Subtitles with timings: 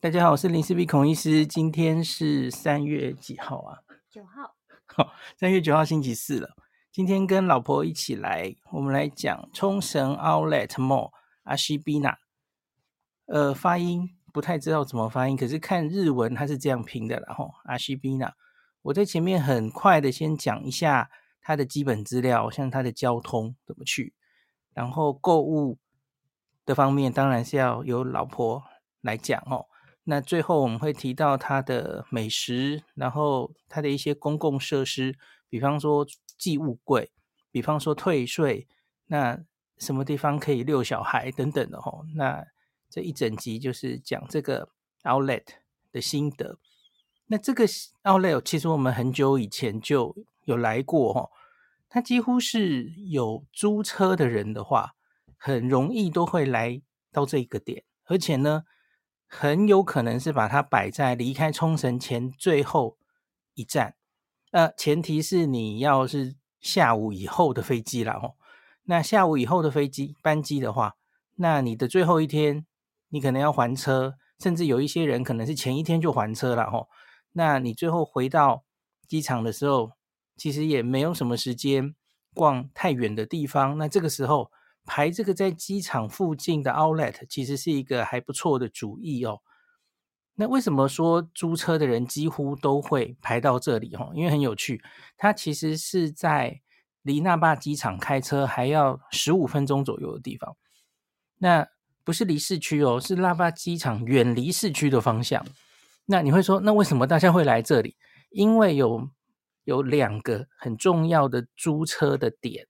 [0.00, 1.44] 大家好，我是林思碧孔医师。
[1.44, 3.82] 今天是三月几号啊？
[4.08, 4.54] 九号。
[4.86, 6.54] 好，三月九号星期四了。
[6.92, 11.10] 今天跟老婆一起来，我们来讲冲绳 Outlet Mall
[11.42, 12.16] 阿西比娜。
[13.26, 18.32] 呃，发音不太知道怎么发音，可是看日文它是这样拼的，然后阿西比娜。
[18.82, 21.10] 我在前面很快的先讲一下
[21.42, 24.14] 它的基本资料，像它的交通怎么去，
[24.72, 25.76] 然后购物
[26.64, 28.62] 的方面当然是要由老婆
[29.00, 29.66] 来讲哦。
[30.10, 35.14] 那最后我们会提到它的美食，然后它的一些公共设施，
[35.50, 36.06] 比方说
[36.38, 37.10] 寄物柜，
[37.50, 38.66] 比方说退税，
[39.08, 39.38] 那
[39.76, 42.06] 什么地方可以遛小孩等等的吼。
[42.14, 42.42] 那
[42.88, 44.70] 这一整集就是讲这个
[45.02, 45.44] Outlet
[45.92, 46.58] 的心得。
[47.26, 47.66] 那这个
[48.04, 50.16] Outlet 其实我们很久以前就
[50.46, 51.30] 有来过吼，
[51.90, 54.94] 它几乎是有租车的人的话，
[55.36, 56.80] 很容易都会来
[57.12, 58.64] 到这个点，而且呢。
[59.28, 62.96] 很有可能是把它摆在离开冲绳前最后
[63.54, 63.94] 一站，
[64.52, 68.34] 呃，前提是你要是下午以后的飞机了哦。
[68.84, 70.96] 那下午以后的飞机班机的话，
[71.36, 72.66] 那你的最后一天，
[73.10, 76.88] 你可能要还车，甚至有一些人可能是前一天就还车了哦。
[77.32, 78.64] 那你最后回到
[79.06, 79.92] 机场的时候，
[80.36, 81.94] 其实也没有什么时间
[82.32, 83.76] 逛太远的地方。
[83.76, 84.50] 那这个时候。
[84.88, 89.42] 排这个在机场附近的 Outlet 其实是一个还不错的主意哦。
[90.34, 94.12] 那为什么说租车的人几乎都会排到这里哦？
[94.14, 94.82] 因为很有趣，
[95.18, 96.62] 它其实是在
[97.02, 100.56] 离那霸机场开车还要十五分钟左右的地方。
[101.36, 101.68] 那
[102.04, 105.44] 不是离市区哦，是那霸机场远离市区的方向。
[106.06, 107.96] 那你会说，那为什么大家会来这里？
[108.30, 109.10] 因为有
[109.64, 112.66] 有两个很重要的租车的点。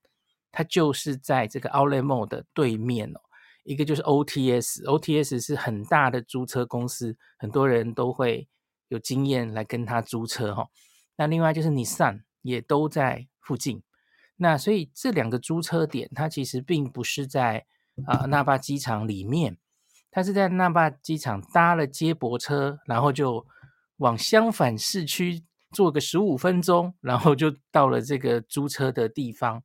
[0.51, 3.19] 它就是在这个 Outlet Mall 的对面哦，
[3.63, 8.47] 一个就是 OTS，OTS 是很大的租车公司，很多人都会
[8.87, 10.67] 有经验来跟他租车哈。
[11.17, 13.83] 那另外就是 Nissan 也都在附近，
[14.37, 17.65] 那所以这两个租车点，它其实并不是在
[18.05, 19.57] 啊那霸机场里面，
[20.09, 23.45] 它是在那霸机场搭了接驳车，然后就
[23.97, 29.61] 往相反市区坐个十五分钟，然后就到了这个租车的地方。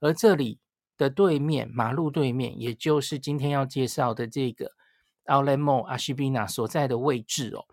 [0.00, 0.58] 而这里
[0.96, 4.72] 的对面，马路对面，也就是今天要介绍的这个
[5.26, 7.66] Outlet Mall 阿西比娜所在的位置哦。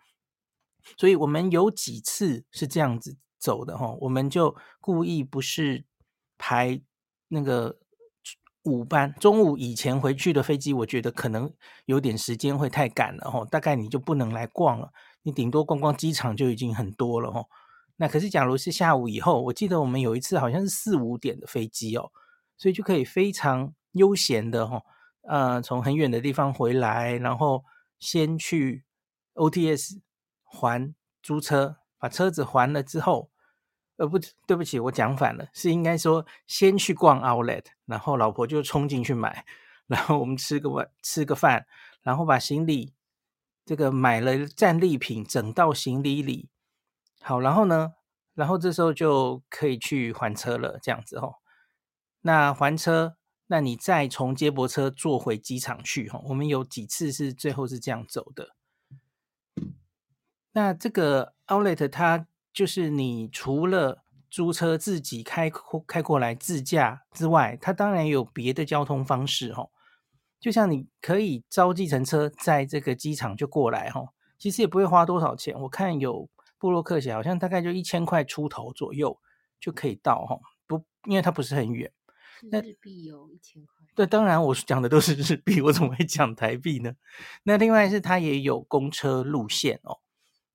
[0.97, 5.83] 所以我们有几次是这样子走的哈，我们就故意不是
[6.37, 6.79] 排
[7.27, 7.79] 那个
[8.63, 11.51] 午班，中午以前回去的飞机，我觉得可能
[11.85, 14.91] 有点时间会太赶了哈，大概你就不能来逛了，
[15.23, 17.45] 你顶多逛逛机场就已经很多了哈。
[17.97, 22.11] 那可是，假如是下午以后，我记得我们有一次好像是四五点的飞机哦，
[22.57, 24.83] 所以就可以非常悠闲的哈、哦，
[25.29, 27.63] 呃，从很远的地方回来，然后
[27.97, 28.83] 先去
[29.35, 29.99] OTS
[30.43, 30.93] 还
[31.23, 33.29] 租车，把车子还了之后，
[33.95, 39.45] 呃，不对不起，我讲反了，是应该说先去逛 Outlet，然后老婆就冲进去买，
[39.87, 41.65] 然后我们吃个饭，吃个饭，
[42.01, 42.93] 然后把行李
[43.65, 46.49] 这个买了战利品整到行李里。
[47.27, 47.93] 好，然后呢，
[48.35, 51.37] 然后这时候就可以去还车了，这样子哦。
[52.21, 53.17] 那还车，
[53.47, 56.21] 那你再从接驳车坐回机场去哈。
[56.25, 58.49] 我们有几次是最后是这样走的。
[60.51, 65.51] 那这个 Outlet 它就是你除了租车自己开
[65.87, 69.71] 开过来自驾之外，它当然有别的交通方式哦。
[70.39, 75.59] 就像你可以招计程车在这个机场就过来哈，其实也不会花多少钱。
[75.61, 76.29] 我看有
[76.65, 79.19] 部落客写，好像大概就一千块出头左右
[79.59, 81.91] 就可以到哈，不，因为它不是很远。
[82.49, 83.85] 那日币有一千块。
[83.93, 86.95] 对，当然我讲的都是日币，我怎么会讲台币呢？
[87.43, 89.99] 那另外是它也有公车路线哦。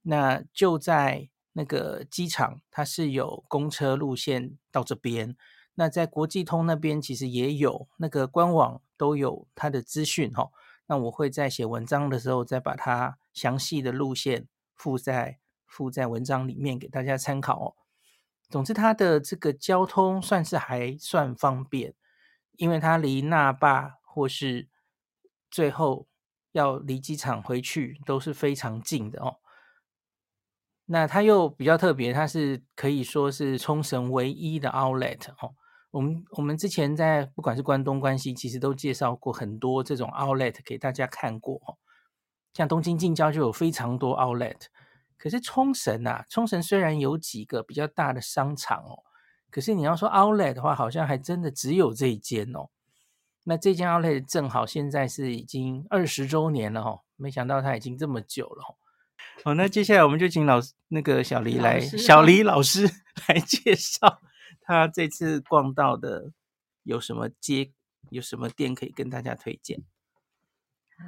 [0.02, 5.36] 那就在那个机场，它是有公车路线到这边。
[5.76, 10.50] 那在国际通那边，其实也有那个官网都有它的资讯哈。
[10.86, 15.38] 那我会在写文章的时候，再把它详细的路线附在
[15.70, 17.76] 附在文章里面给大家参考哦。
[18.50, 21.94] 总之，它的这个交通算是还算方便，
[22.56, 24.69] 因为它离那霸或是
[25.49, 26.08] 最后
[26.50, 29.37] 要离机场回去都是非常近的哦。
[30.87, 35.55] 那它又比较特别，它是可以说是冲绳唯一的 outlet 哦。
[35.93, 41.78] 我们我们之前在不管是关东关西，其实都介绍过很多这种 outlet 给大家看过哦。
[42.52, 44.62] 像东京近郊就有非常多 outlet，
[45.20, 49.05] 可是冲绳啊，冲绳虽然有几个比较大的商场哦，
[49.50, 52.70] 可是你要说 outlet 的话，好像还真的只有这一间哦。
[53.44, 58.76] 那这间 outlet 正好现在是已经二十周年了哦，没想到它已经这么久了哦。
[59.44, 62.88] 好，那接下来我们就请老师那个小黎来，小黎老师
[63.28, 64.23] 来介绍
[64.62, 66.32] 他这次逛到的
[66.82, 67.73] 有什么街，
[68.08, 69.82] 有什么店可以跟大家推荐。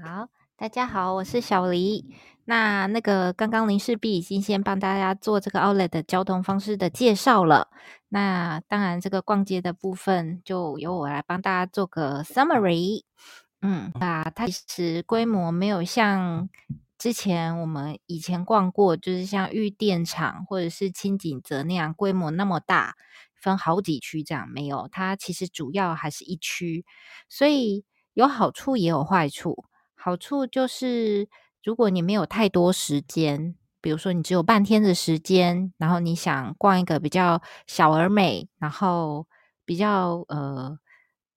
[0.04, 0.28] 好，
[0.62, 2.14] 大家好，我是小黎。
[2.44, 7.66] 那那个刚刚林氏璧已经先帮大家做这个 Outlet 的交通方式的介绍了。
[8.08, 13.02] 那当然，这个逛街的部分就由我来帮大家做个 Summary。
[13.60, 16.48] 嗯，啊，它其实规模没有像。
[16.96, 22.94] 之前我们以前逛过，就是像玉电厂或者是清景泽那样规模那么大，
[23.34, 26.84] 分好几区这样，没有，它其实主要还是一区，
[27.28, 27.84] 所以
[28.14, 29.64] 有好处也有坏处。
[30.04, 31.28] 好处就是
[31.62, 39.28] 如果你没有太多时间，比如说你只有半天的时间，然后你想逛一个比较小而美，然后
[39.64, 40.76] 比较呃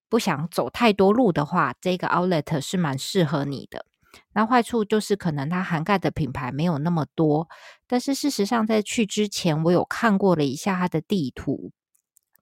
[0.09, 3.85] 不想走太多路的话，这个 Outlet 是蛮适合你的。
[4.33, 7.47] 那坏处就是可能它涵盖的品牌没有那么多，
[7.85, 11.71] 但是事实上在去之前，我有看过了一下它的地图。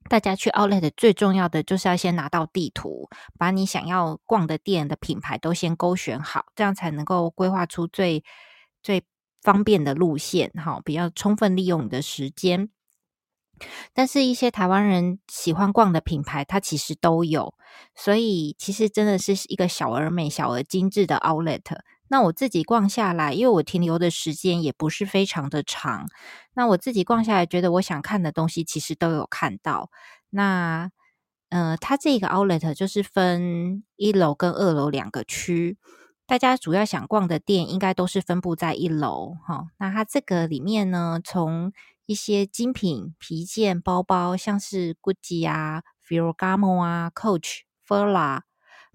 [0.09, 8.23] 大家去 Outlet 最重要的就是要先拿到地图，把你想要逛的店的品牌都先勾选好，这样才能够规划出最
[8.81, 9.03] 最
[9.41, 12.69] 方便的路线，哈，比较充分利用你的时间。
[13.93, 17.53] 但是，一些台湾人喜欢逛的品牌，它其实都有，
[17.95, 21.61] 所以其实真的是一个小而美、小而精致的 Outlet。
[22.13, 26.05] 那我自己逛下来，因为我停留的时间也不是非常的长，
[26.53, 29.89] 那我自己逛下来，觉得我想看的东西其实都有看到。
[30.29, 30.91] 那
[31.49, 35.79] 呃，它这个 Outlet 就是分一楼跟二楼两个区，
[36.27, 39.65] 大家主要想逛的店应该都是分布在一楼哈。
[39.79, 41.73] 那它这个里面呢，从
[42.05, 48.41] 一些精品皮件、包包，像是 Gucci 啊、Ferragamo 啊、Coach、Fila、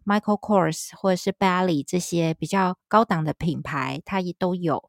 [0.09, 4.89] Michael Kors 或者是 Bally 这些比较高档的品牌，它也都有。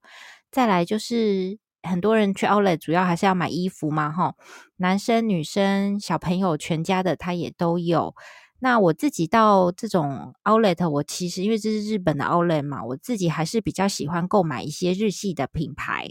[0.50, 4.34] 再来就是很多人去 Outlet 主要还是要买衣服嘛，哈，
[4.78, 8.16] 男生、女生、小朋友、全家的，它也都有。
[8.62, 16.10] 那我自己到这种 Outlet，我其实因为这是日本的 Outlet 嘛，我自己还是比较喜欢购买一些日系的品牌，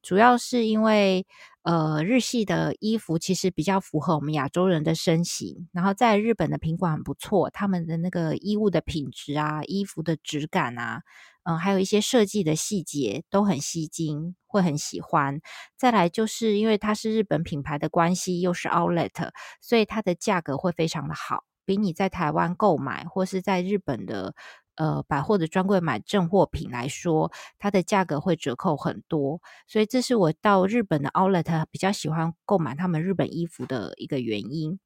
[0.00, 1.26] 主要是因为
[1.62, 11.02] 呃日系的衣服其实比较符合我们亚洲人的身形，然后在日本的品管很不错，他们的那个衣物的品质啊、衣服的质感啊，
[11.42, 15.40] 嗯、还有一些设计的细节都很吸睛，会很喜欢。
[15.76, 21.42] 再来就是因为它是日本品牌的关系，又是 Outlet，所以它的价格会非常的好。
[21.68, 24.34] 比你在台湾购买或是在日本的
[24.76, 34.80] 呃百货的专柜买正货品来说，它的价格会折扣很多，所以这是我到日本的 Outlet 比较喜欢购买他们日本衣服的一个原因。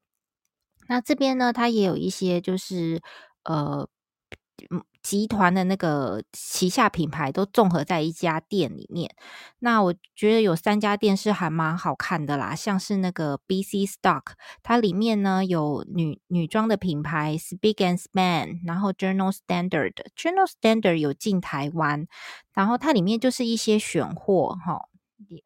[0.89, 3.01] 那这边呢，它也有一些就是
[3.45, 3.87] 呃。
[5.01, 9.13] 集团的那个旗下品牌都综合在一家店里面。
[9.59, 22.07] 那我觉得有三家店是还蛮好看的啦，像是那个 BC Stock，它里面呢有女女装的品牌 Speak and Span，然后 Journal Standard，Journal Standard 有进台湾，
[22.53, 24.87] 然后它里面就是一些选货哈，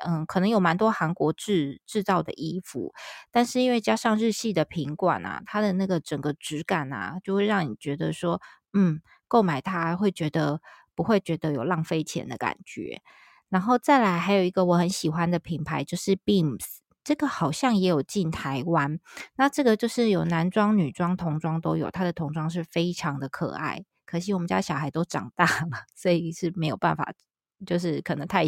[0.05, 2.93] 嗯，可能有蛮多韩国制制造的衣服，
[3.31, 8.41] 但是因为加上日系的品管啊，它的那个整个质感啊，就会让你觉得说。
[8.73, 10.61] 嗯，购买它会觉得
[10.93, 13.01] 不会觉得有浪费钱的感觉。
[13.49, 16.63] 然后再来还有一个我很喜欢的品牌就是 Beams，
[17.03, 18.99] 这个好像也有进台湾。
[19.35, 23.83] 那这个就是有男装、女装、童装都有，它的童装是非常的可爱。
[24.05, 27.13] 可惜我们家小孩都长大了，所以是没有办法。
[27.65, 28.45] 就是可能太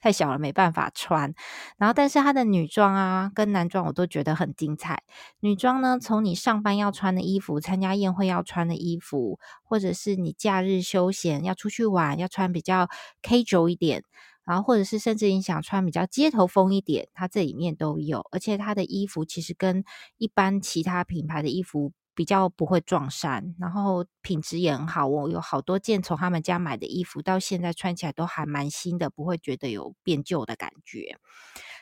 [0.00, 1.34] 太小了，没办法穿。
[1.78, 5.02] 然后，但是它的女装啊，跟男装我都觉得很精彩。
[5.40, 12.88] 女装呢，从你上班要穿的衣服、参加宴会要穿的衣服，或者是你假日休闲要出去玩要穿比较
[13.22, 14.02] casual 一点，
[14.44, 18.26] 然后或者是甚至你想穿比较街头风一点，它这里面都有。
[18.32, 19.84] 而且它的衣服其实跟
[20.18, 21.92] 一般其他品牌的衣服。
[22.16, 25.06] 比较不会撞衫，然后品质也很好。
[25.06, 31.18] 我有好多件从他们家买的衣服，到现在穿起来都还蛮新的，不会觉得有变旧的感觉。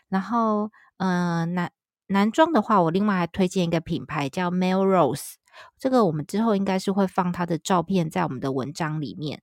[0.08, 1.70] 然后，嗯、男
[2.08, 5.34] 男装的话，我另外还推荐一个品牌叫 Melrose，
[5.78, 9.40] 这个我们之后应该是会放他的照片在我们的文章里面。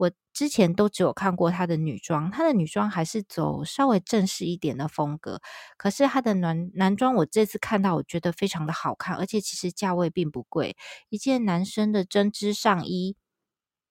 [0.00, 5.42] 我之前都只有看过她的女装，她的女装还是走稍微正式一点的风格。
[5.76, 10.74] 可是她的男男装，我这次看到，我觉得非常的好看，而且其实价位并不贵。
[11.10, 13.14] 一件男生的针织上衣，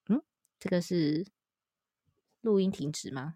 [0.07, 0.23] 嗯，
[0.59, 1.27] 这个是
[2.41, 3.35] 录音停止吗？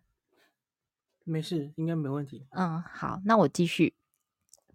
[1.24, 2.48] 没事，应该没问题。
[2.50, 3.94] 嗯，好，那我继续。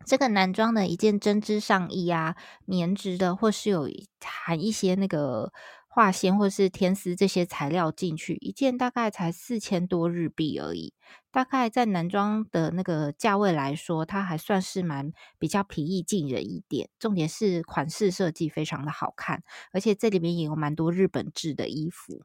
[0.06, 3.88] 这个男装的一件针织上衣啊，棉质的，或是有
[4.20, 5.52] 含一些那个。
[5.98, 10.94] 化纤或是天丝这些材料进去，一件大概才四千多日币而已。
[11.32, 16.88] 大概在男装的那个价位来说，它还算是蛮比较平易近人一点。
[17.00, 22.22] 重点是款式设计非常的好看，而且这里面也有蛮多日本制的衣服。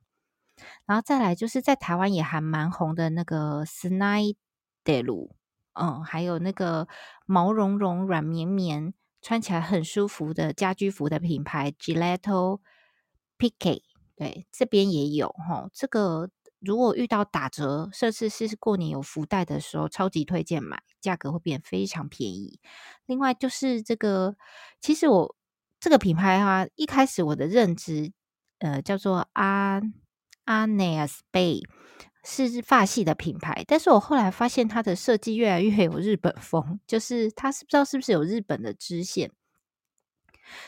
[0.86, 5.32] 然后再来就是在台湾也还蛮红的那个 Snidelu，
[5.74, 6.88] 嗯，还有那个
[7.25, 12.60] 毛茸茸、软绵绵、穿起来很舒服的家居服的品牌 Geletto。
[13.38, 13.82] Picky，
[14.16, 22.60] 对，这边也有齁，这个如果遇到打折，甚至是过年有福袋的时候，超级推荐买，价格会变非常便宜。
[23.06, 24.36] 另外就是这个，
[24.80, 25.36] 其实我
[25.80, 28.13] 这个品牌哈、啊，一开始我的认知，
[28.60, 29.82] 呃，叫做阿
[30.46, 31.62] 阿内亚斯贝，
[32.24, 39.30] 是发系的品牌，但是我后来发现它的设计越来越有日本风，就是它是不知道是不是有日本的支线。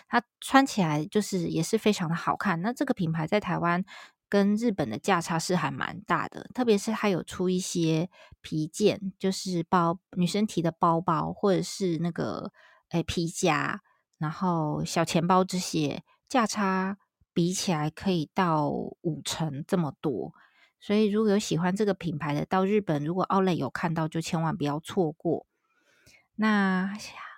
[0.08, 2.62] 它穿起来就是也是非常的好看。
[2.62, 3.84] 那这个品牌在台湾
[4.28, 8.10] 跟日本的价差是还蛮大的，特别是它有出一些
[8.42, 12.52] 皮件，就是包女生提的包包，或者是那个
[12.90, 13.82] 诶皮夹，
[14.18, 16.98] 然后小钱包这些，价差
[17.34, 20.34] 比起来可以到五成这么多。
[20.80, 25.46] 所以如果有喜欢这个品牌的，到日本如果 Outlet 有看到，就千万不要错过。
[26.36, 26.94] 那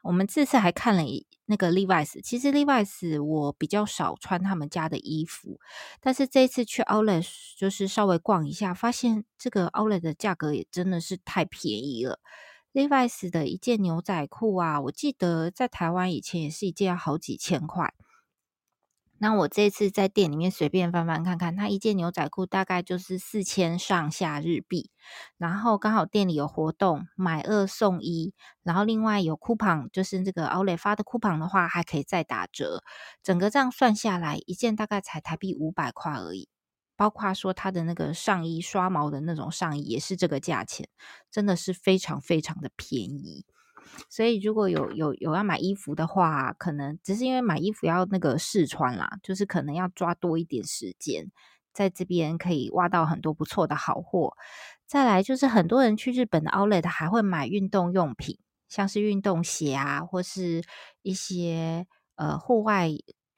[0.08, 1.28] 我们这次还看了一。
[1.50, 5.62] 那个 Levi's，其实 Levi's 我比较少穿他们家的衣服，
[6.02, 7.26] 但是这次去 Outlet
[7.58, 12.20] 就是稍微逛一下，发现这个 Outlet 的价格也真的是太便宜了。
[12.74, 17.94] Levi's 的一件牛仔裤啊，我记得在台湾以前也是一件要好几千块。
[19.20, 24.92] 那我这次在店里面随便翻翻看看，它一件牛仔裤大概就是四千上下日币，
[25.38, 28.34] 然后刚好店里有活动，买二送一，
[28.64, 32.84] 然后另外有 coupon，就是这个 Outlet 发的 coupon 的话，还可以再打折。
[33.24, 36.48] 整个这样算下来，一件大概才台币五百块而已，
[36.96, 40.88] 包括说它的那个上衣刷毛的那种上衣也是这个价钱，
[41.32, 43.46] 真的是非常非常的便宜。
[44.10, 51.32] 所以如果有有有要买衣服的话，可能只是因为买衣服要那个试穿啦，就是可能要抓多一点时间，
[51.74, 54.34] 在这边可以挖到很多不错的好货。
[54.86, 58.40] 再来就是很多人去日本的 Outlet 还会买运动用品，
[58.70, 60.64] 像是运动鞋啊，或是
[61.02, 61.86] 一些
[62.16, 62.90] 呃户外。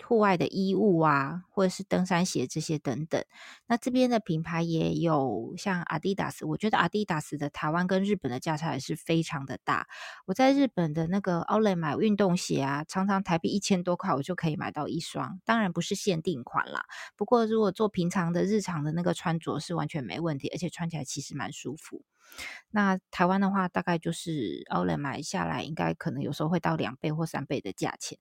[0.06, 3.24] 户外的衣物啊，或者是登山鞋这些等等。
[3.68, 9.88] 那这边的品牌也有像阿迪达斯我觉得阿迪达斯的台湾跟日本的价差也是非常的大。
[10.26, 15.40] 我在日本的那个 Outlet 买运动鞋啊，常常台币一千多块，我就可以买到一双。
[15.46, 22.04] 当然不是限定款啦，不过如果做平常的日常的那个穿着是完全没问题，而且穿起来其实蛮舒服。
[22.70, 28.20] 那台湾的话，大概就是 Outlet 买下来，应该可能有时候会到两倍或三倍的价钱。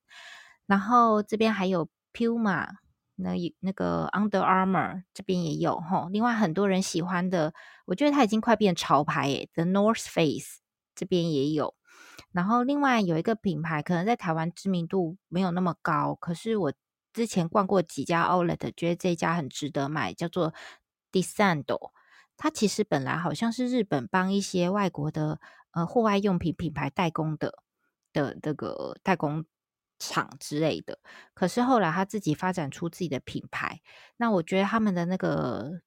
[0.69, 2.69] 然后这边还有 Puma，
[3.15, 6.11] 那那个 Under Armour 这边也有吼。
[6.11, 7.55] 另外很多人喜欢的，
[7.87, 10.61] 我觉得它已经快变潮牌诶，The North Face
[10.95, 11.75] 这边也有。
[12.33, 16.73] 然后另外有一个品牌，可能在台湾知名度没有那么高，可是我
[17.15, 20.53] 之前逛过几家 Outlet，觉得这家很值得买，叫做
[21.11, 21.93] Descendo。
[22.37, 25.41] 它其实本来好像是日本帮一些外国的
[25.73, 27.55] 呃户外用品品牌代工的
[28.13, 29.47] 的这个代工。
[29.99, 30.99] 厂之类的，
[31.35, 33.81] 可是后来他自己发展出自己的品牌。
[34.17, 35.81] 那我觉得他们的那个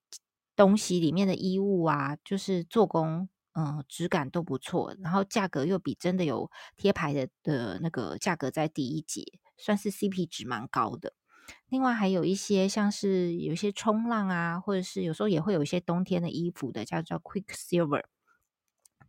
[0.56, 9.24] 东西里面的衣物啊，就是做工嗯，质感都不错，然后价格又比真的有贴牌的的那个价格再低一截，
[9.58, 11.14] 算是 CP 值蛮高的。
[11.68, 18.04] 另外还有一些像是有一些冲浪啊，或者是有时候也会有一些冬天的衣服的，叫做 Quicksilver，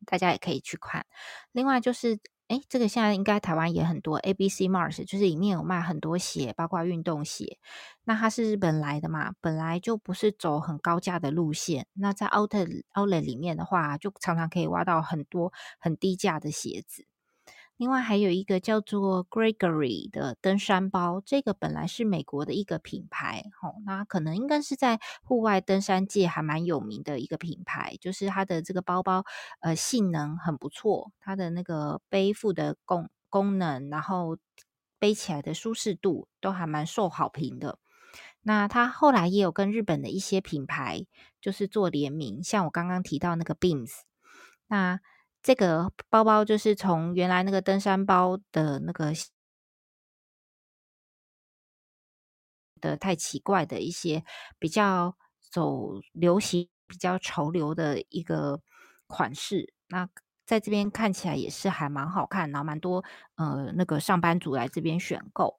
[0.06, 1.06] 大家也可以去看。
[1.52, 2.18] 另外就是。
[2.52, 7.56] 哎，这个现在应该台湾也很多，ABC Mars，就是里面有卖很多鞋，包括运动鞋。
[8.04, 11.86] 那它是日本来的嘛，本来就不是走很高价的路线。
[11.94, 17.06] 那在 Outlet Outlet 里面的话，就常常可以挖到很多很低价的鞋子。
[17.82, 29.24] 另外还有一个叫做 Gregory 的登山包，这个本来是美国的一个品牌，哦，那可能应该是在户外登山界还蛮有名的一个品牌，就是它的这个包包，
[29.58, 34.38] 呃，性能很不错，它的那个背负的功功能，然后
[35.00, 37.80] 背起来的舒适度都还蛮受好评的。
[38.42, 41.04] 那它后来也有跟日本的一些品牌
[41.40, 43.90] 就是做联名，像我刚刚提到那个 Beams，
[44.68, 45.00] 那。
[45.42, 49.12] 这个包包就是从原来那个登山包的那个
[52.80, 54.24] 的太奇怪的一些
[54.58, 55.16] 比较
[55.50, 58.60] 走流行、比较潮流的一个
[59.08, 60.08] 款式，那
[60.46, 65.58] 在这边看起来也是还蛮好看，然后蛮多呃那个上班族来这边选购。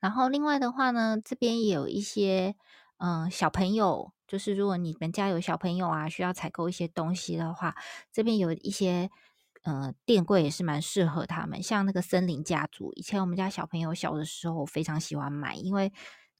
[0.00, 2.56] 然后另外的话呢，这边也有一些
[2.96, 4.12] 嗯、小朋友。
[4.28, 7.74] 就是如果你们家有小朋友啊，需要采购一些东西的话，
[8.12, 9.10] 这边有一些
[9.62, 11.62] 呃店柜也是蛮适合他们。
[11.62, 15.92] 像那个森林家族，以前我们家小朋友小的时候非常喜欢买，因为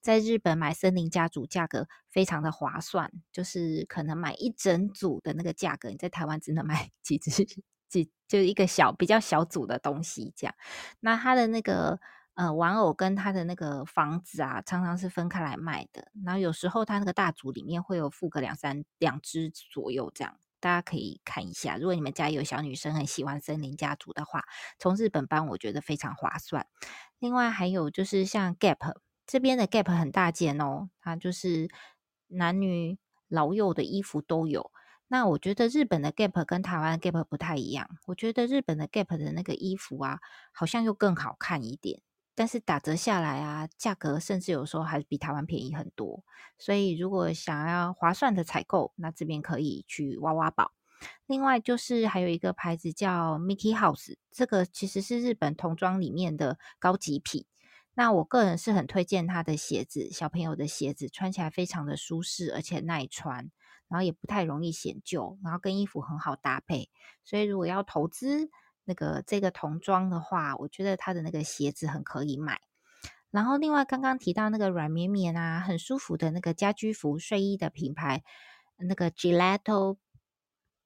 [0.03, 7.47] 在日本买森林家族价格非常的划算，就是可能买一整组的那个价格，你在台湾只能买 几只
[7.89, 10.55] 几就一个小比较小组的东西这样。
[11.01, 11.99] 那它的那个。
[12.39, 16.13] 呃，玩偶跟他的那个房子啊，常常是分开来卖的。
[16.25, 21.77] 然后有时候他那个大组里面会有附个两三两只左右，这样大家可以看一下。
[21.79, 24.45] 如果你们家有小女生很喜欢森林家族的话，
[24.79, 26.69] 从日本搬我觉得非常划算。
[27.19, 28.95] 另外还有就是像 Gap
[29.27, 31.69] 这边的 Gap 很大件哦，它就是
[32.29, 34.71] 男女老幼的衣服都有。
[35.09, 40.21] 那我觉得日本的 Gap 跟台湾 Gap 不太一样，我觉得日本的 Gap 的那个衣服啊，
[40.53, 42.01] 好像又更好看一点。
[42.39, 46.23] 但是打折下来啊，价格甚至有时候还比台湾便宜很多。
[46.57, 50.71] 所以如果想要划算的采购，那这边可以去挖挖宝。
[51.27, 57.45] 另外就是还有一个牌子叫 Mickey House，这个其实是日本童装里面的高级品。
[57.95, 63.51] 那我个人是很推荐它的鞋子，小朋友的鞋子穿起来非常的舒适，而且耐穿，
[63.89, 66.89] 然后也不太容易显旧，然后跟衣服很好搭配。
[67.25, 68.49] 所以如果要投资，
[68.89, 72.63] 那个这个童装的话，我觉得它的那个鞋子很可以买。
[73.31, 78.25] 然后另外刚刚提到那个软绵绵啊，很舒服的那个家居服睡衣的品牌，
[78.79, 79.99] 那个 Gelato，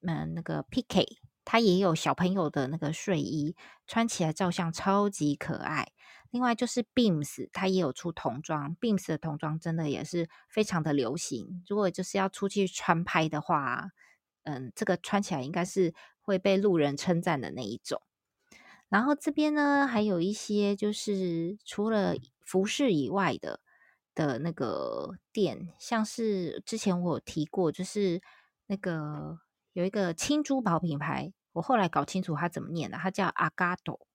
[0.05, 3.55] 嗯，那个 Pique，它也有小朋友的那个睡衣，
[3.87, 5.93] 穿起来照相超级可爱。
[6.29, 11.63] 另外就是 Beams，它也有出童装，Beams 的童装真的也是非常的流行。
[11.69, 13.91] 如果就是要出去穿拍的话，
[14.43, 15.93] 嗯，这个穿起来应该是。
[16.23, 18.01] 会被路人称赞的那一种，
[18.87, 23.59] 然后这边呢，还有一些就是除了服饰以外的
[24.15, 28.21] 的那个店，像是之前我有提过，就是
[28.67, 29.39] 那个
[29.73, 34.07] 有一个轻珠宝品牌，我后来搞清楚它怎么念的，它叫阿嘎多。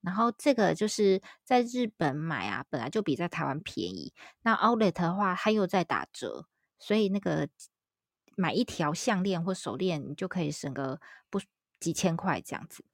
[0.00, 4.12] 然后这个就是在日本买啊，本来就比在台湾便宜。
[4.42, 6.46] 那 Outlet 的话，它又在打折，
[6.78, 7.48] 所以那个。
[8.38, 11.40] 买一条项链或手链，你就可以省个不
[11.80, 12.84] 几千块这样子。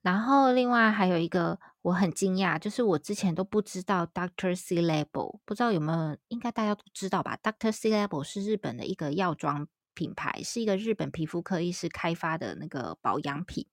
[0.00, 13.66] 然后另外还有一个我很惊讶，就是我之前都不知道 Doctor C Label，不知道有没有，应该大家都知道吧？Doctor C Label 是日本的一个药妆品牌，是一个日本皮肤科医师开发的那个保养品，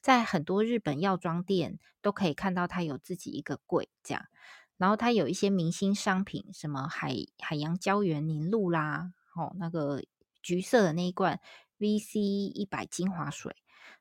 [0.00, 4.26] 在很多日本药妆店都可以看到它有自己一个柜这样。
[4.76, 9.12] 然后它有一些明星商品，什么海海洋胶原凝露啦。
[9.36, 10.02] 哦，那个
[10.42, 11.40] 橘色的那一罐
[11.78, 13.54] VC 一百精华水，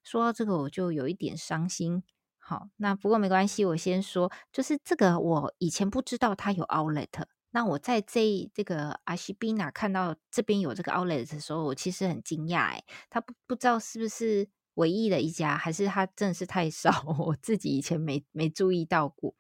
[0.04, 2.04] 说到这个我就有一点伤心。
[2.38, 7.08] 好，那不过没关系，我先说，就是这个我以前不知道它有 Outlet。
[7.52, 12.60] 那我在这这个阿西比纳看到这边有这个 Outlet 的时候，我其实很惊讶。
[12.72, 19.36] 哎，他不不知道是不是唯一的一家，还是它真的是太少， 我自己以前没没注意到过。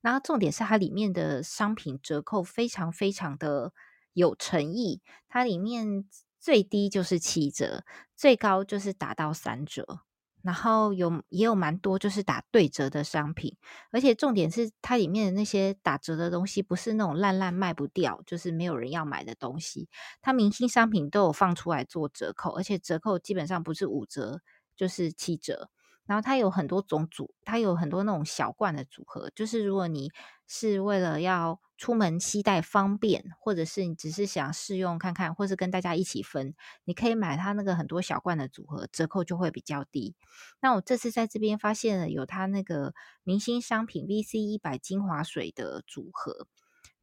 [0.00, 3.72] 然后重点是它里面的商品折扣非常非常的。
[4.12, 6.04] 有诚意，它里面
[6.40, 7.84] 最低就是七折，
[8.16, 10.00] 最高就是打到三折。
[10.42, 13.56] 然后有也有蛮多就是打对折的商品，
[13.92, 19.88] 而且重点是它里面的那些打折的东西不是那种烂烂卖不掉，就是没有人要买的东西。
[20.20, 24.40] 它明星商品都有放出来做折扣，而且折扣基本上不是五折
[24.74, 25.70] 就是七折。
[26.12, 30.10] 然后它有很多种组，它有很多那种小罐的组合，就是如果你
[30.46, 40.14] 是为了要出门携带方便，或者是你只是想试用看看，或是跟大家一起分，你可以买它那个很多小罐的组合，折扣就会比较低。
[40.60, 42.92] 那我这次在这边发现了有它那个
[43.24, 46.46] 明星商品 VC 一百精华水的组合。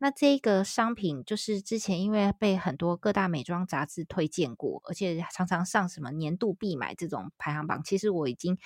[0.01, 8.57] 那这个商品就是之前因为被很多各大美妆杂志推荐过，而且常常上什么年度必买这种排行榜，其实我已经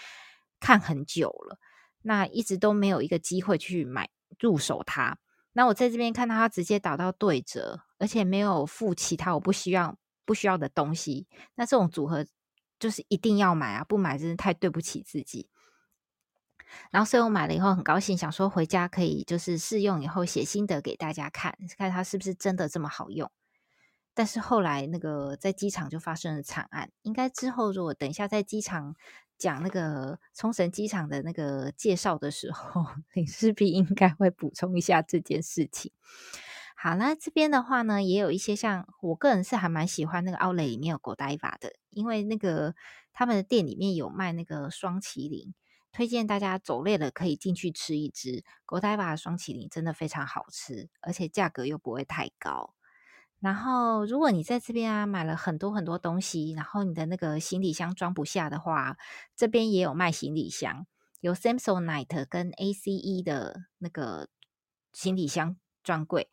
[0.64, 1.60] 看很久了，
[2.04, 5.18] 那一直都没有一个机会去买入手它。
[5.52, 12.26] 那我在这边看到它直接打到对折，而且没有付其他我不需要不需要的东西，那这种组合
[12.80, 15.50] 就是一定要买啊，不买真是太对不起自己。
[16.92, 23.30] 然后，所以我买了以后很高兴，想说回家可以就是试用以后写心得给大家看，看它是不是真的这么好用。
[24.16, 28.96] 但是后来那个在机场就发生了惨案，应该之后如果等一下在机场
[29.44, 35.92] 讲那个冲绳机场的那个介绍的时候，林氏璧应该会补充一下这件事情。
[36.78, 42.74] 好，那这边的话呢，也有一些像我个人是还蛮喜欢那个奥莱里面有 Godiva 的，因为那个
[43.12, 45.54] 他们的店里面有卖那个双麒麟。
[45.92, 52.74] 推荐大家走累了可以进去吃一支 Godiva 的霜淇淋，真的非常好吃，而且价格又不会太高。
[53.44, 58.96] 然后，如果你在这边啊买了很多很多东西，然后你的那个行李箱装不下的话，
[59.36, 60.88] 这边也有卖行李箱，
[61.20, 64.30] 有 Samsonite 跟 ACE 的那个
[64.94, 66.30] 行李箱专柜。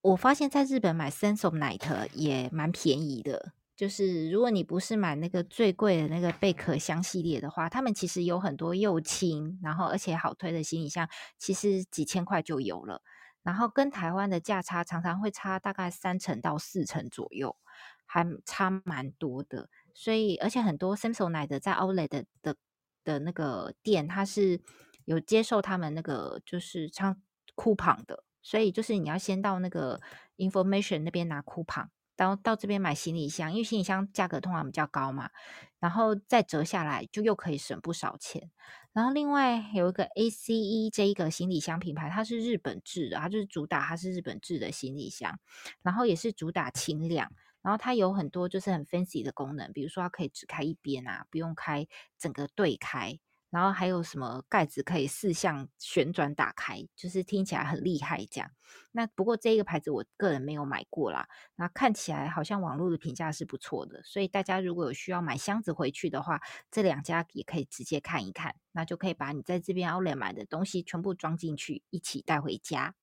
[0.00, 3.54] 我发现在日本买 Samsonite 也蛮便宜的。
[3.74, 13.02] 就是如果你不是买那个最贵的那个贝壳箱系列的话，他们其实有很多又轻，然后而且好推的行李箱，其实几千块就有了。
[13.46, 17.56] 然后跟台湾的价差常常会差大概三成到四成左右，
[18.04, 19.70] 还差蛮多的。
[19.94, 22.56] 所以而且很多 Samsung 的在 Outlet 的的
[23.04, 24.60] 的那个店，它是
[25.04, 27.22] 有接受他们那个就是像
[27.54, 30.00] coupon 的，所以就是你要先到那个
[30.38, 31.86] information 那边拿 coupon。
[32.16, 35.30] 然后到这边买行李箱，因为行李箱价格通常比较高嘛，
[35.78, 38.50] 然后再折下来就又可以省不少钱。
[38.92, 45.38] 然后另外有一个 ACE 这一个行李箱品牌，它是日本制的，它就是主打它是日本制的行李箱，
[45.82, 47.30] 然后也是主打轻量，
[47.62, 51.86] 然后它有很多就是很 fancy 的功能，比如说它可以只开一边啊，不用开
[52.18, 53.18] 整个对开。
[53.50, 58.50] 然后还有什么盖子可以四向旋转打开，就是听起来很厉害这样。
[58.92, 72.94] 那不过这一个牌子我个人没有买过啦，那看起来好像网络的评价是不错的，所以大家如果有需要买箱子回去的话，这两家也可以直接看一看，那就可以把你在这边 Outlet 买的东西全部装进去，一起带回家。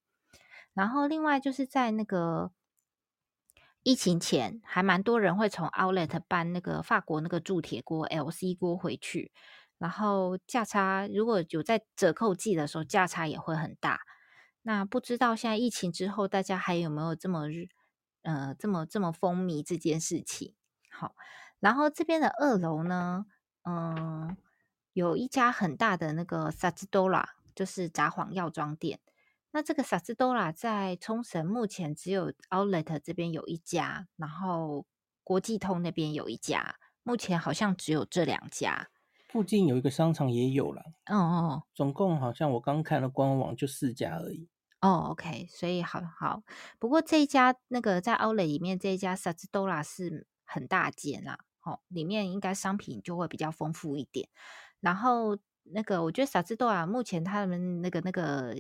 [0.74, 2.52] 然后另外就是在那个
[3.84, 9.32] 疫情前，还蛮多人会从 Outlet 搬那个法国那个铸铁锅 LC 锅回去。
[9.84, 14.00] 然后价差如果有在折扣季的时候，价差也会很大。
[14.62, 17.68] 那不知道现在疫情之后，大家还有没有这么日
[18.22, 20.56] 呃这么这么风靡这件事情？
[20.90, 21.16] 好，
[21.60, 23.26] 然后这边的二楼呢，
[23.64, 24.38] 嗯，
[24.94, 29.02] 有一家很大的那个 Sazadora，就是札幌药妆店。
[29.52, 34.86] 那这个 Sazadora 在冲绳目前只有 Outlet 这边有一家，然后
[35.26, 38.88] 国际通那边有一家，目前好像只有这两家。
[39.34, 44.48] 附近有一个商场也有了，哦哦，总共好像我刚看了官网就四家而已。
[44.80, 46.44] 哦，OK，所以好好，
[46.78, 54.30] 不过这一家那个在 Outlet 里面这一家 Sazadora 是很大间啦，哦，里面应该商品就会比较丰富一点。
[54.80, 58.56] 然后那个我觉得 Sazadora 目前他们那个那个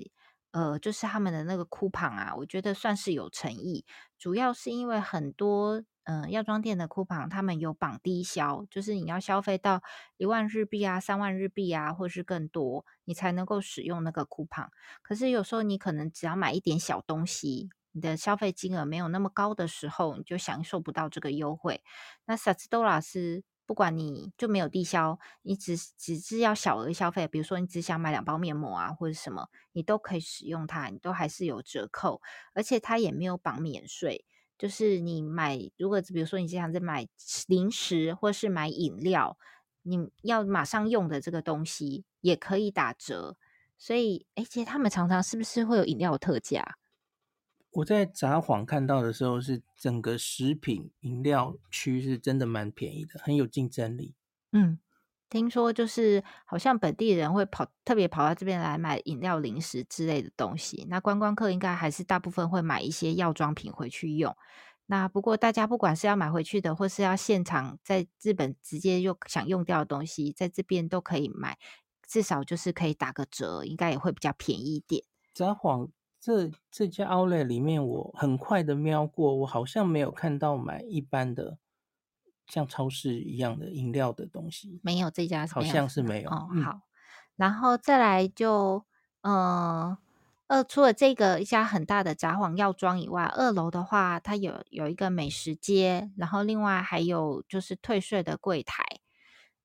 [0.53, 3.85] 呃，就是他们的那个 coupon 啊，我觉得算是有诚意，
[4.17, 5.83] 主要是因为很多。
[6.05, 9.81] 嗯，药妆店的 coupon 他们有绑低消，就是你要消费到
[10.17, 14.67] 一万日币啊、三万日币啊，或是更多，你才能够使用那个 coupon。
[15.01, 21.81] 可是有时候你可能只要买一点小东西，你的消费金额没有那么高的时候，你就享受不到这个优惠。
[22.25, 32.21] 那沙兹多拉是不管你就没有低消，你只只是要小额消费，比如说你只想买两包面膜啊或者什么，你都可以使用它，你都还是有折扣，
[32.53, 34.25] 而且它也没有绑免税。
[34.57, 37.07] 就是你买，如果比如说你经常在买
[37.47, 39.37] 零食或是买饮料，
[39.81, 43.35] 你要马上用的这个东西也可以打折。
[43.77, 46.77] 所以，哎，其实他们常常是不是会有饮料特价？
[47.73, 54.13] 我在札幌看到的时候，是整个食品饮料区是真的蛮便宜的，很有竞争力。
[54.51, 54.79] 嗯，
[55.29, 60.85] 听说就是好像本地人会跑特别跑到这边来买饮料、零食之类的东西。
[60.87, 64.35] 那观光客应该还是大部分会买一些药妆品回去用。
[64.85, 71.57] 那不过大家不管是要买回去的，或是要现场在日本直接又想用掉的东西，在这边都可以买，
[72.05, 75.03] 至少就是可以打个折，应该也会比较便宜一点。
[75.33, 75.89] 札幌
[76.23, 81.57] 这这家 Outlet 里面，我很快的瞄过，我好像没有看到买一般的。
[82.45, 86.49] 像超市一样的饮料的东西没有，这家是好像是没有哦。
[86.61, 86.81] 好，
[87.37, 88.83] 然后再来就
[89.21, 89.97] 嗯
[90.47, 98.83] 呃，除了这个一家很大的札幌药妆以外，二楼的话它有有一个美食街，然后另外还有就是退税的柜台。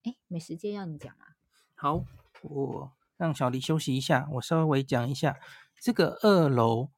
[0.05, 1.35] 哎，美食街要你讲啊？
[1.75, 2.05] 好，
[2.43, 5.37] 我让小黎休息一下，我稍微讲一下
[5.81, 6.91] 这个二楼。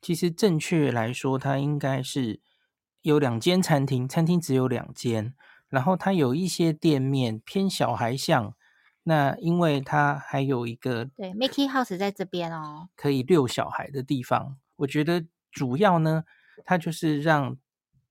[0.00, 2.40] 其实正确来说，它应该是。
[3.04, 5.34] 有两间餐厅，餐厅只有两间，
[5.68, 8.54] 然后它有一些店面偏小孩向。
[9.02, 14.56] 那因为它还有一个对，Mickey House 在这边哦，可以遛小孩的地方。
[14.76, 16.22] 我觉得主要呢，
[16.64, 17.56] 它就是让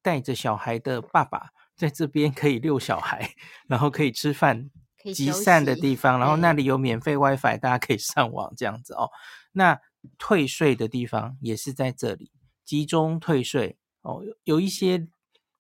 [0.02, 3.36] 带着小孩的爸爸在这边可以遛小孩，
[3.70, 4.70] 然后可以吃饭、
[5.14, 9.10] 集散的地方，然后那里有免费 WiFi，大家可以上网这样子哦。
[9.54, 9.80] 那
[10.18, 12.32] 退税的地方也是在这里，
[12.66, 13.78] 集中退税。
[14.02, 15.08] 哦，有一些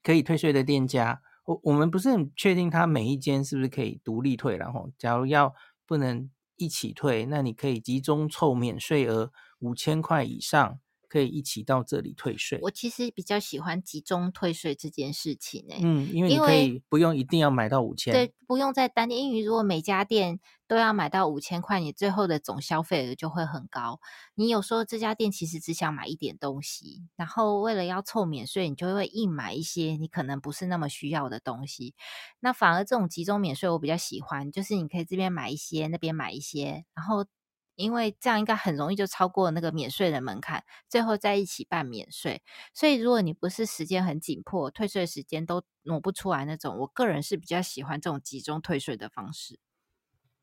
[0.02, 4.58] 可以退税的店家，我我们不是很确定他每一间是不是可以独立退。
[4.58, 5.54] 然后，假如要
[5.86, 10.80] 不能一起退，那你可以集中凑免税额五千块以上。
[11.12, 12.58] 可以一起到这里退税。
[12.62, 24.00] 我其实比较喜欢集中退税这件事情诶、欸，嗯，因为你可以不用一定要买到五千，对，不用在单店，因为如果每家店都要买到五千块，你最后的总消费额就会很高。
[24.36, 31.94] 你有时候这家店其实只想买一点东西，然后为了要凑免税，你就会硬买一些你可能不是那么需要的东西。
[32.40, 37.26] 那反而这种集中免税我比较喜欢，就是你可以这边买一些，那边买一些，然后。
[37.76, 42.42] 因为这样应该很容易就超过那个免税的门槛，最后在一起办免税。
[42.74, 49.60] 所以如果你不是时间很紧迫，退税时间都挪不出来那种，我个人是比较喜欢这种集中退税的方式。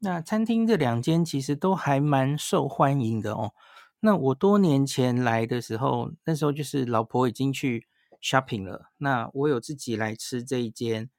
[0.01, 3.53] 那餐厅这两间其实都还蛮受欢迎的哦。
[4.01, 7.89] 那我多年前来的时候，那时候就是老婆已经去
[8.23, 11.11] shopping 了，那我有自己来吃这一间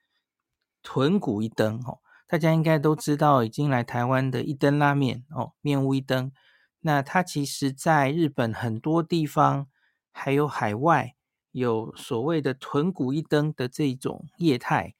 [0.81, 1.99] 豚骨一灯哦。
[2.29, 6.31] 大家应该都知道，已经来台湾的一灯拉面哦，面屋一灯。
[6.81, 9.67] 那它其实在日本很多地方，
[10.11, 11.15] 还有海外
[11.51, 14.93] 有所谓的豚骨一灯的这种业态。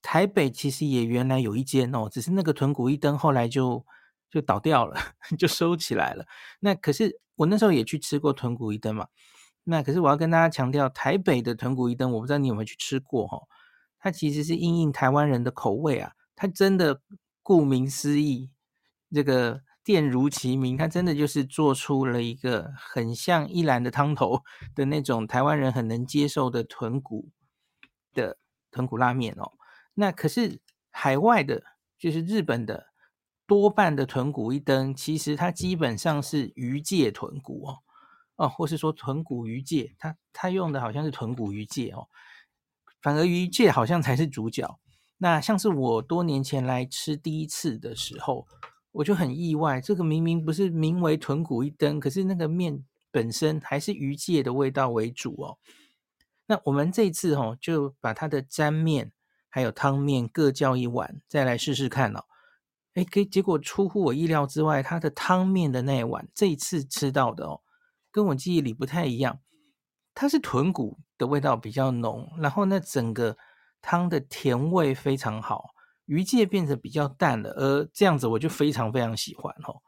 [0.00, 3.84] 台北其实也原来有一间哦，只是那个豚骨一灯后来就
[4.30, 4.96] 就倒掉了，
[5.36, 6.24] 就收起来了。
[6.60, 9.08] 那可是我那时候也去吃过豚骨一灯嘛。
[9.64, 13.42] 那可是我要跟大家强调，台北的豚骨一灯，我不知道你有没有去吃过哈、哦？
[13.98, 16.12] 它其实是因应台湾人的口味啊。
[16.40, 17.02] 它真的
[17.42, 18.48] 顾名思义，
[19.12, 24.42] 这个店如其名，它真的就是做出了一个很像一兰的汤头
[24.74, 27.28] 的那种台湾人很能接受的豚骨
[28.14, 28.38] 的
[28.70, 29.52] 豚骨拉面哦。
[29.92, 31.62] 那可是海外的，
[31.98, 32.86] 就是日本的
[33.46, 37.78] 多半的豚骨一灯，其实它基本上是鱼介豚骨哦，
[38.36, 42.08] 哦，或是说豚骨鱼介，它它用的好像是豚骨鱼介哦，
[43.02, 44.80] 反而鱼介好像才是主角。
[45.22, 48.46] 那像是我多年前来吃第一次的时候，
[48.90, 55.58] 我就很意外，这个明明不是名为豚骨一灯，可是那个面本身还是鱼介的味道为主哦。
[56.46, 59.12] 那我们这次哦，就把它的沾面
[59.50, 62.24] 还有汤面各叫一碗，再来试试看哦。
[62.94, 67.60] 哎，结结果出乎我意料之外，它的汤面的那一碗，这一次吃到的哦，
[68.10, 69.40] 跟我记忆里不太一样，
[70.14, 73.36] 它是豚骨的味道比较浓，然后那整个。
[73.82, 75.70] 汤的甜味非常好，
[76.06, 79.82] 鱼介变得比较淡了，而这样子我就非常非常喜欢哦。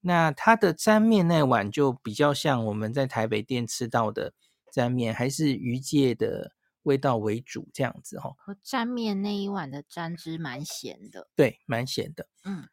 [0.00, 4.34] 那它的沾面那碗就比较像我们在台北店吃到的
[4.72, 8.36] 沾面，还是鱼介的味道为主这样子哦。
[8.62, 12.26] 沾面那一碗的沾汁蛮咸的，对，蛮咸的。
[12.44, 12.68] 嗯，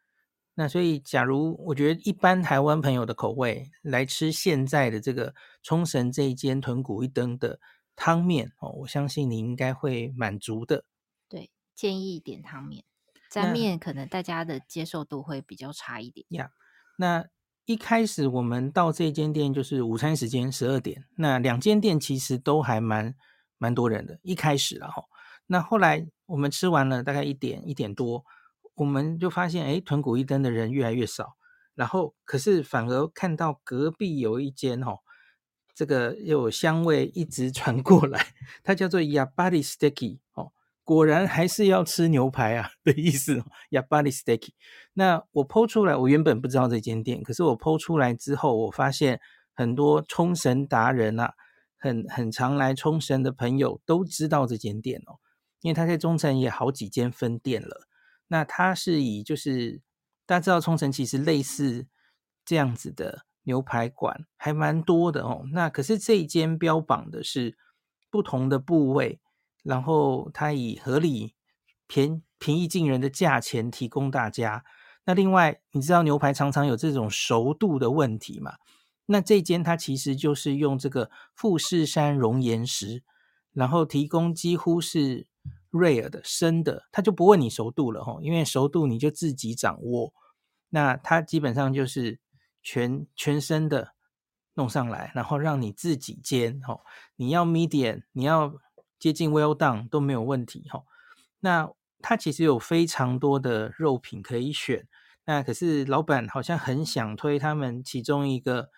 [0.56, 7.60] 那所以假如我觉得一般台湾朋友的口味来吃现在的这个冲绳这一间豚骨一灯的。
[7.99, 10.85] 汤面哦，我相信你应该会满足的。
[11.27, 12.85] 对，建议点汤面，
[13.29, 16.25] 沾面可能大家的接受度会比较差一点。
[16.29, 16.49] 呀，
[16.97, 17.25] 那
[17.65, 23.13] 一开始我们到这间店就是午餐时间十二点，那两间店其实都还蛮
[23.57, 24.17] 蛮多人的。
[24.23, 25.03] 一开始了哈，
[25.47, 28.23] 那后来我们吃完了大概一点一点多，
[28.75, 31.35] 我们就发现哎，豚骨一灯的人越来越少，
[31.75, 34.99] 然后可是反而看到隔壁有一间哈。
[35.79, 40.51] 这个有香味一直 传过来，它叫做 Yabari Steak 哦，
[40.83, 43.41] 果然还是要吃牛排啊的意思。
[43.71, 44.49] Yabari Steak。
[44.91, 49.21] 那我 PO 出来，我原本不知道这间店，可是我 PO 出来之后，我发现
[49.53, 51.35] 很多冲绳达人啊，
[51.77, 55.23] 很很常来冲绳的朋友都知道这间店哦，
[55.61, 57.87] 因为他在冲绳也好几间分店了。
[58.27, 59.79] 那他是以就是
[60.25, 61.87] 大家知道冲绳其实类似
[62.43, 65.43] 这样子的牛排馆还蛮多的哦。
[65.52, 67.58] 那可是这一间标榜的是
[68.10, 69.19] 不同的部位。
[69.62, 71.36] 然后它以合理、
[71.86, 74.63] 便平易近人的价钱提供大家。
[75.04, 78.54] 那另外，你知道牛排常常有这种熟度的问题嘛？
[79.08, 83.04] 那这间它其实就是用这个富士山熔岩石，
[83.52, 85.28] 然后提供几乎是
[85.71, 90.13] rare 的生的，它就不问你熟度了吼，因为熟度你就自己掌握。
[90.69, 92.17] 那它基本上就是
[92.69, 93.93] 全全身的
[94.53, 96.82] 弄上来，然后让你自己煎哦。
[97.15, 98.60] 你要 medium，你要。
[98.99, 100.84] 接近 well done 都没有问题哦。
[101.39, 104.89] 那它其实有非常多的肉品可以选。
[105.23, 108.69] 那可是老板好像很想推他们其中一个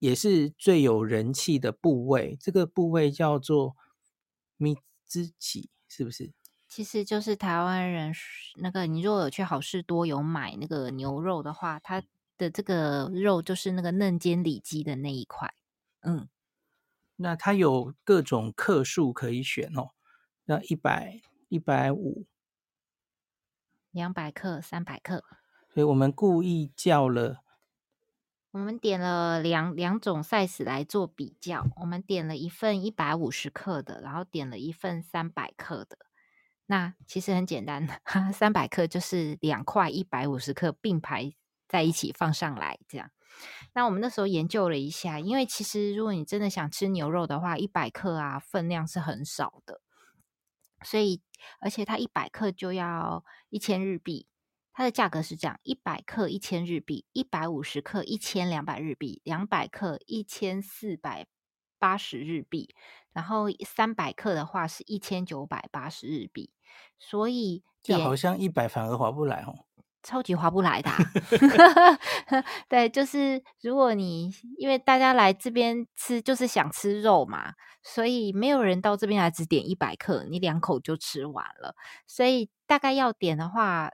[0.00, 3.76] 也是最有人气的部位，这个部位叫做
[4.56, 6.32] 米兹奇，是不是？
[6.66, 8.12] 其实就是台湾人
[8.56, 12.02] 那个，你如果有去好事多有买那个牛肉的话，它
[12.38, 15.54] 的这个肉就是那个嫩煎里脊的那一块，
[16.00, 16.28] 嗯。
[17.16, 19.90] 那它有各种克数可以选哦，
[20.44, 22.26] 那一百、一百五、
[23.92, 25.22] 两百克、三百克，
[25.72, 27.44] 所以我们故意叫了，
[28.50, 35.98] 我们点了两两种 size 来做比较，我们点了一份一百五十克的，然后点了一份三百克的。
[36.66, 37.86] 那其实很简单，
[38.32, 41.34] 三百克就是两块一百五十克并排
[41.72, 43.10] 在一起放上来，这样。
[43.72, 49.80] 那我们那时候研究了一下，因为其实如果你真的想吃牛肉的话，一百克啊分量是很少的，
[50.84, 51.22] 所以
[51.60, 54.26] 而且它一百克就要一千日币，
[54.74, 61.26] 它的价格是这样：一百克一千日币，一百五十克一千两百日币，两百克一千四百
[61.78, 62.74] 八十日币，
[63.14, 66.52] 然后三百克的话是一千九百八十日币，
[66.98, 69.64] 所以这好像一百反而划不来哦。
[70.02, 81.76] 超级划不来的，啊， 对，就是如果你因为大家来这边吃就是想吃肉嘛，所以没有人到这边来只点一百克，你两口就吃完了。
[82.06, 83.90] 所以大概要点的话，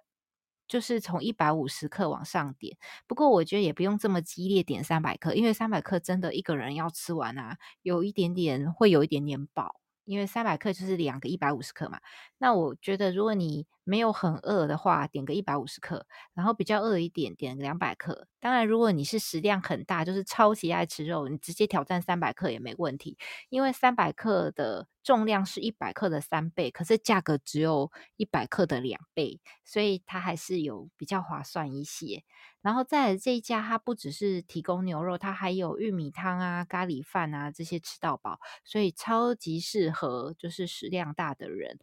[0.66, 2.76] 就是从一百五十克往上点。
[3.06, 12.00] 不过我觉得也不用这么激烈点三百克，因为三百克真的一个人要吃完啊，有一点点会有一点点饱，因为三百克就是两个一百五十克嘛。
[12.38, 18.26] 那我觉得如果你没有很饿的话，点个一百五十克，然后比较饿一点，点两百克。
[18.38, 23.16] 当然，如果你是食量很大，就是超级爱吃肉，你直接挑战三百克也没问题，
[23.48, 32.24] 因为三百克的重量是一百克的三倍，可是价格只有一百克的两倍，所以它还是有比较划算一些。
[32.60, 41.78] 然后再来这一家，它不只是提供牛肉，它还有玉米汤啊、咖喱饭啊这些吃到饱，所以超级适合就是食量大的人。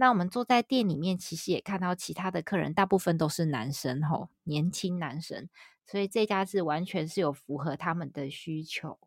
[0.00, 5.46] 那我们坐在店里面，其实也看到其他的客人，大部分都是男生吼，年轻男生，
[5.84, 8.98] 所以这家是完全是有符合他们的需求。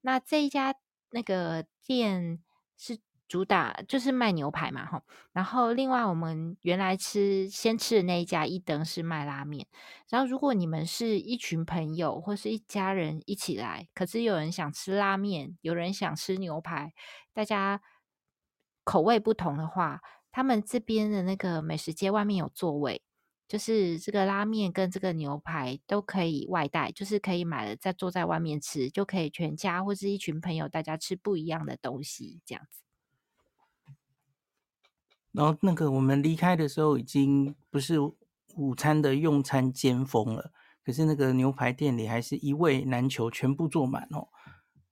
[0.00, 0.74] 那这一家
[1.10, 2.42] 那个店
[2.76, 9.68] 是主打就是卖牛排嘛吼，然后另外我们原来吃先吃的那一家一灯是卖拉面。
[10.08, 16.92] 然后如果你们是一群朋友或是一家人一起来，可是有人想吃拉面，有人想吃牛排，
[17.32, 17.80] 大家
[18.82, 20.02] 口味不同的话。
[20.34, 23.00] 他们这边的那个美食街外面有座位，
[23.46, 32.82] 就是这个拉面跟这个牛排都可以外带，就是可以买了再坐在外面吃，就可以全家或是一群朋友大家吃不一样的东西，这样子。
[35.30, 38.00] 然后那个我们离开的时候已经不是
[38.56, 40.50] 午餐的用餐尖峰了，
[40.84, 44.26] 可是那个牛排店里还是一位难求，全部坐满哦。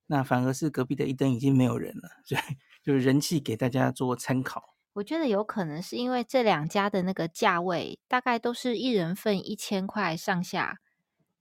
[0.06, 2.40] 那反而是隔壁的一灯已经没有人了，所以
[2.84, 4.76] 就是人气给大家做参考。
[4.94, 10.80] 我觉得有可能是因为这两家的那个价位大概都是一人份一千块上下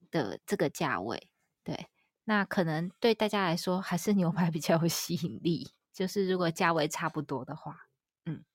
[0.10, 1.30] 的这个价位，
[1.64, 1.88] 对，
[2.24, 7.88] 那可能对大家来说还是牛排比较有吸引力，就是如果价位差不多的话，
[8.26, 8.46] 嗯，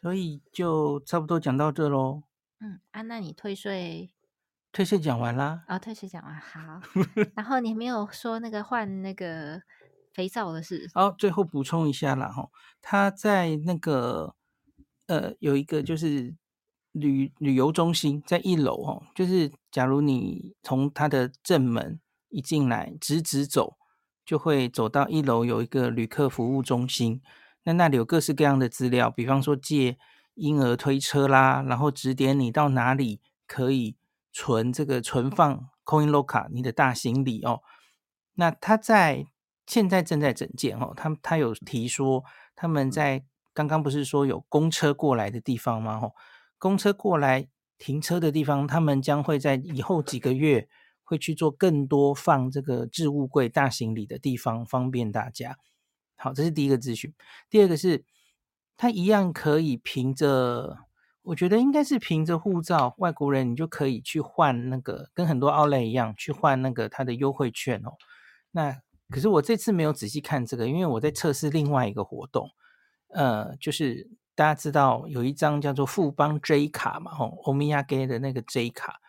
[0.00, 2.22] 所以就差不多讲到这喽。
[2.60, 4.12] 嗯，啊，那你退税？
[4.70, 5.64] 退税讲完啦。
[5.66, 6.80] 啊、哦，退税讲完，好。
[7.34, 9.62] 然后你没有说那个换那个。
[10.16, 10.90] 肥皂的事。
[10.94, 12.48] 好，最后补充一下啦，哈，
[12.80, 14.34] 他在那个
[15.08, 16.34] 呃有一个就是
[16.92, 22.00] 旅旅游中心，在一楼哦，就是假如你从他的正门
[22.30, 23.76] 一进来，直直走，
[24.24, 27.20] 就会走到一楼有一个旅客服务中心，
[27.64, 29.98] 那那里有各式各样的资料，比方说借
[30.36, 33.96] 婴儿推车啦，然后指点你到哪里可以
[34.32, 37.60] 存这个存放 coin lock 你的大行李哦。
[38.38, 39.26] 那他在
[39.66, 42.22] 现在正在整建哦，他他有提说
[42.54, 45.98] 他们在刚刚不是说有公车过来的地方吗？
[46.02, 46.12] 哦，
[46.58, 47.48] 公车过来
[47.78, 50.68] 停车的地方，他们将会在以后几个月
[51.02, 55.58] 会去做更多放这个置物柜大行李的地方，方便大家。
[56.16, 57.12] 好，这是第一个资讯。
[57.50, 58.04] 第二个是，
[58.76, 60.78] 他一样可以凭着，
[61.22, 67.92] 我觉得应该是凭着护照，外国人你就可以去换那个，跟很多 Outlet 一样去换那个他的优惠券哦。
[68.52, 72.50] 那可是我这次没有仔细看这个，因为我在测试另外一个活动，
[73.08, 79.00] 呃，就是大家知道有一张叫做富邦 J 卡嘛，吼，欧米亚给的那个 J 卡，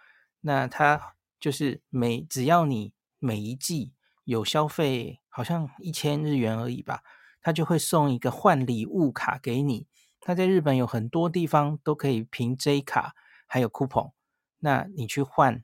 [0.41, 3.93] 那它就是每只要你每一季
[4.23, 7.01] 有消费，好像一千日元而已吧，
[7.41, 9.87] 它就会送一个换礼物卡给你。
[10.19, 13.15] 它在日本有很多地方都可以凭 J 卡，
[13.47, 14.11] 还有 coupon，
[14.59, 15.63] 那你去换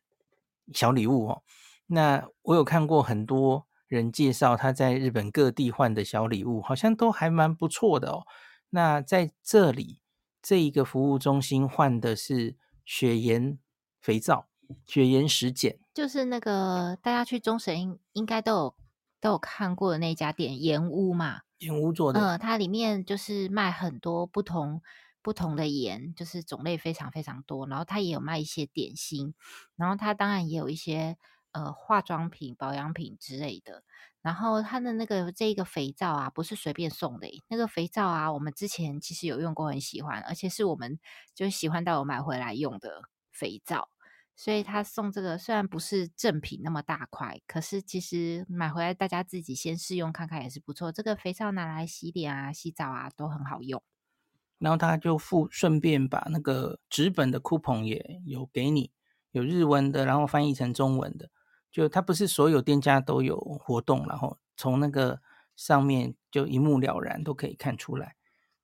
[0.73, 1.43] 小礼物哦。
[1.85, 3.67] 那我有看过很多。
[3.95, 8.25] 人介绍他在日本各地换的小礼物，好像都还蛮不错的哦。
[8.71, 9.99] 那在这里
[10.41, 13.59] 这一个服务中心换的是雪盐
[14.01, 14.47] 肥皂、
[14.85, 18.75] 雪盐石碱，就是那个大家去中神应应该都有
[19.21, 22.19] 都有看过的那家店盐屋嘛，盐屋做的。
[22.19, 24.81] 嗯，它里面就是卖很多不同
[25.21, 27.67] 不同的盐，就是种类非常非常多。
[27.67, 29.33] 然后它也有卖一些点心，
[29.75, 31.17] 然后它当然也有一些。
[31.53, 33.83] 呃，化妆品、保养品之类的，
[34.21, 37.27] 然后它的那个这个肥皂啊，不是随便送的。
[37.47, 40.99] 那个肥皂啊，我们之前其实有用过，很喜欢，而且是我们
[41.35, 43.89] 就喜欢到我买回来用的肥皂。
[44.35, 50.91] 所以他送这个虽然不是正品那么大块，可是其实买回来大家自己先试用看看也是不错。
[50.91, 53.83] 这个肥皂拿来洗脸啊、洗澡啊都很好用。
[54.57, 58.91] 然后他就附顺便把那个纸本的 coupon 也有给你，
[59.29, 61.29] 有日文的，然后翻译成中文的。
[61.73, 65.19] 就它不是所有店家都有活动，然后从那个
[65.55, 68.15] 上面就一目了然，都可以看出来。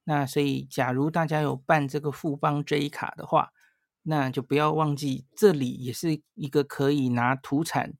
[0.03, 3.51] 那所以，假如大家有办这个富邦 J 卡的话，
[4.03, 7.93] 那就不要忘记，这里也是一个可以拿土产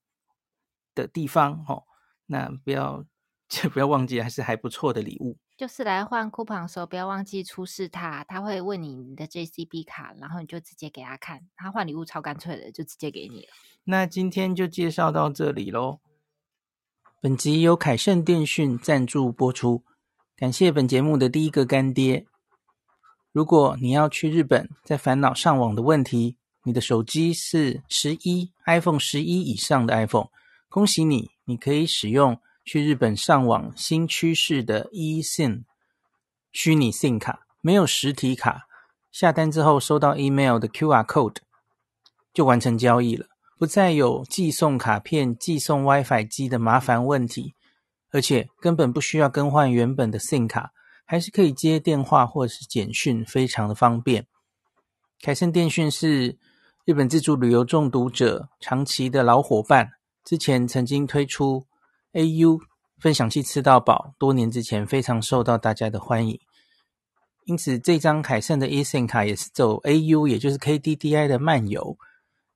[0.93, 1.84] 的地方哦。
[2.28, 3.03] 那不要
[3.47, 5.38] 就 不要忘记，还是还不错的礼物。
[5.60, 13.47] 就是来换 coupon 的时候，不要忘记出示它，他会问你你的 JCB 卡，然后你就直接给他看，他换礼物超干脆的，就直接给你了。
[13.84, 15.99] 那今天就介绍到这里喽。
[17.22, 19.84] 本集由凯盛电讯赞助播出，
[20.38, 22.26] 感谢本节目的第一个干爹。
[23.34, 30.30] 如果你要去日本，在烦恼上网的问题，你的手机是十一 iPhone 十一以上的 iPhone，
[30.70, 32.39] 恭喜你，你可以使用。
[32.72, 35.63] 去日本上网新趋势的 eSIM
[36.51, 38.67] 虚拟 SIM 卡，没有实体卡，
[39.11, 41.38] 下单之后收到 email 的 QR code
[42.32, 43.26] 就完成交易了，
[43.57, 47.55] 不再有寄送卡片、寄送 WiFi 机的麻烦问题，
[48.11, 50.72] 而且根本不需要更换原本的 SIM 卡，
[51.05, 54.28] 还是可以接电话或是简讯，非常的方便。
[55.24, 56.38] 凯盛电讯是
[56.86, 59.93] 日本自助旅游中毒者长期的老伙伴，
[60.24, 61.65] 之前曾经推出。
[62.14, 62.60] AU
[62.99, 66.39] 分享器吃到饱，多年之前非常受到大家的欢迎，
[67.45, 71.97] 因此这张凯盛的 eSIM 卡也是走 AU，也就是 KDDI 的漫游。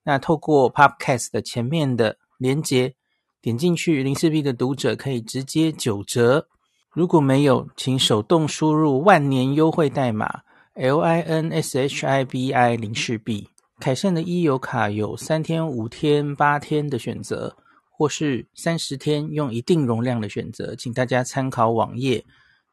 [0.02, 2.94] 那透过 Podcast 的前面的连接，
[3.40, 6.48] 点进去，零四 B 的读者可以直接九折。
[6.92, 10.42] 如果没有，请手动输入万年优惠代码
[10.74, 13.48] LINSHIBI 零四 B。
[13.80, 17.56] 凯盛的 e 游卡有三天、五天、八天的选择。
[17.96, 22.24] 或是三十天用一定容量的选择，请大家参考网页。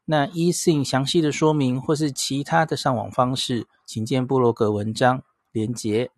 [0.04, 6.10] 那 eSIM 详细的说明或是其他的上网方式，请见布洛格文章连结。